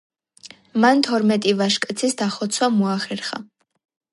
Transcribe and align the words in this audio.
მან 0.85 1.03
თორმეტი 1.07 1.53
ვაჟკაცის 1.59 2.17
დახოცვა 2.23 2.71
მოახერხა. 2.79 3.43